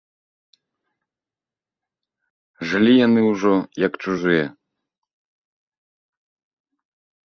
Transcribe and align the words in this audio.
Жылі 2.71 2.93
яны 3.07 3.21
ўжо, 3.31 3.53
як 3.87 3.93
чужыя. 4.03 4.45